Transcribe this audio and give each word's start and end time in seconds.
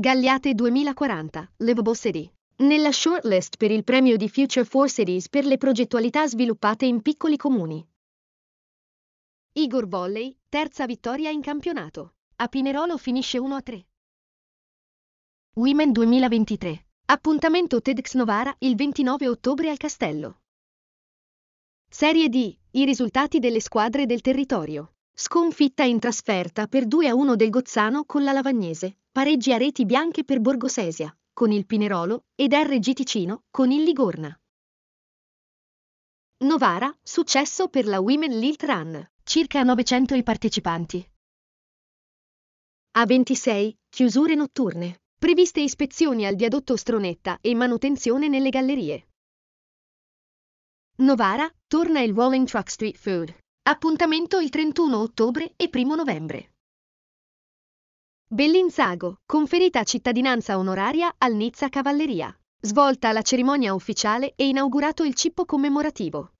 Gagliate 0.00 0.54
2040, 0.54 1.54
Livable 1.56 1.96
City. 1.96 2.32
Nella 2.58 2.92
shortlist 2.92 3.56
per 3.56 3.72
il 3.72 3.82
premio 3.82 4.16
di 4.16 4.28
Future 4.28 4.64
4 4.64 4.86
Cities 4.86 5.28
per 5.28 5.44
le 5.44 5.56
progettualità 5.58 6.24
sviluppate 6.24 6.86
in 6.86 7.02
piccoli 7.02 7.36
comuni. 7.36 7.84
Igor 9.54 9.88
Volley, 9.88 10.38
terza 10.48 10.86
vittoria 10.86 11.30
in 11.30 11.40
campionato. 11.40 12.14
A 12.36 12.46
Pinerolo 12.46 12.96
finisce 12.96 13.40
1-3. 13.40 13.82
Women 15.56 15.90
2023. 15.90 16.86
Appuntamento 17.06 17.82
TEDx 17.82 18.14
Novara 18.14 18.54
il 18.60 18.76
29 18.76 19.26
ottobre 19.26 19.68
al 19.68 19.78
Castello. 19.78 20.42
Serie 21.90 22.28
D. 22.28 22.56
I 22.70 22.84
risultati 22.84 23.40
delle 23.40 23.58
squadre 23.58 24.06
del 24.06 24.20
territorio. 24.20 24.92
Sconfitta 25.12 25.82
in 25.82 25.98
trasferta 25.98 26.68
per 26.68 26.86
2-1 26.86 27.34
del 27.34 27.50
Gozzano 27.50 28.04
con 28.04 28.22
la 28.22 28.30
Lavagnese, 28.30 28.98
pareggi 29.18 29.52
a 29.52 29.56
reti 29.56 29.84
bianche 29.84 30.22
per 30.22 30.38
Borgosesia, 30.38 31.12
con 31.32 31.50
il 31.50 31.66
Pinerolo 31.66 32.26
ed 32.36 32.52
RG 32.52 32.92
Ticino 32.92 33.46
con 33.50 33.72
il 33.72 33.82
Ligorna. 33.82 34.32
Novara, 36.44 36.96
successo 37.02 37.66
per 37.66 37.88
la 37.88 37.98
Women 37.98 38.38
Lilt 38.38 38.62
Run, 38.62 39.10
circa 39.24 39.64
900 39.64 40.14
i 40.14 40.22
partecipanti. 40.22 41.10
A 42.92 43.06
26, 43.06 43.76
chiusure 43.88 44.36
notturne, 44.36 45.00
previste 45.18 45.62
ispezioni 45.62 46.24
al 46.24 46.36
viadotto 46.36 46.76
Stronetta 46.76 47.38
e 47.40 47.56
manutenzione 47.56 48.28
nelle 48.28 48.50
gallerie. 48.50 49.08
Novara, 50.98 51.52
torna 51.66 51.98
il 52.02 52.14
Rolling 52.14 52.46
Truck 52.46 52.70
Street 52.70 52.96
Food. 52.96 53.36
Appuntamento 53.62 54.38
il 54.38 54.48
31 54.48 54.96
ottobre 54.96 55.54
e 55.56 55.68
1 55.72 55.94
novembre. 55.96 56.52
Bellinzago, 58.30 59.20
conferita 59.24 59.82
cittadinanza 59.84 60.58
onoraria 60.58 61.14
al 61.16 61.34
Nizza 61.34 61.70
Cavalleria. 61.70 62.30
Svolta 62.60 63.10
la 63.10 63.22
cerimonia 63.22 63.72
ufficiale 63.72 64.34
e 64.36 64.48
inaugurato 64.48 65.02
il 65.02 65.14
cippo 65.14 65.46
commemorativo. 65.46 66.32